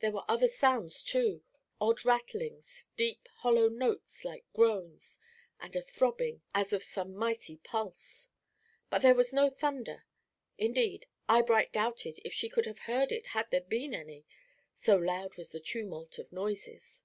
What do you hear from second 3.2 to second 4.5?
hollow notes like